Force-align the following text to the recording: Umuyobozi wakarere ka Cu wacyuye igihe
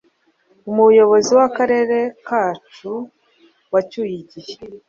Umuyobozi 0.69 1.31
wakarere 1.39 1.99
ka 2.27 2.43
Cu 2.73 2.93
wacyuye 3.73 4.15
igihe 4.23 4.53